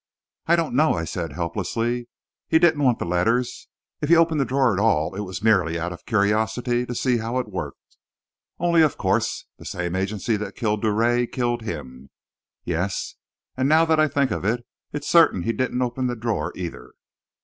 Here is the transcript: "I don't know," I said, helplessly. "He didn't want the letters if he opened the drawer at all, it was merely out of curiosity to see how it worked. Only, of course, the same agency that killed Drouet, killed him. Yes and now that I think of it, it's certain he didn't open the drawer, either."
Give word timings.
"I 0.47 0.55
don't 0.55 0.73
know," 0.73 0.95
I 0.95 1.03
said, 1.03 1.33
helplessly. 1.33 2.07
"He 2.47 2.57
didn't 2.57 2.83
want 2.83 2.97
the 2.97 3.05
letters 3.05 3.67
if 4.01 4.09
he 4.09 4.15
opened 4.15 4.41
the 4.41 4.45
drawer 4.45 4.73
at 4.73 4.79
all, 4.79 5.13
it 5.13 5.19
was 5.19 5.43
merely 5.43 5.77
out 5.79 5.93
of 5.93 6.07
curiosity 6.07 6.87
to 6.87 6.95
see 6.95 7.17
how 7.17 7.37
it 7.37 7.47
worked. 7.47 7.97
Only, 8.57 8.81
of 8.81 8.97
course, 8.97 9.45
the 9.59 9.63
same 9.65 9.95
agency 9.95 10.37
that 10.37 10.55
killed 10.55 10.81
Drouet, 10.81 11.31
killed 11.31 11.61
him. 11.61 12.09
Yes 12.65 13.13
and 13.55 13.69
now 13.69 13.85
that 13.85 13.99
I 13.99 14.07
think 14.07 14.31
of 14.31 14.43
it, 14.43 14.65
it's 14.91 15.07
certain 15.07 15.43
he 15.43 15.53
didn't 15.53 15.83
open 15.83 16.07
the 16.07 16.15
drawer, 16.15 16.51
either." 16.55 16.93